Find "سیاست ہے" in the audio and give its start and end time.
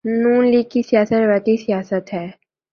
1.57-2.27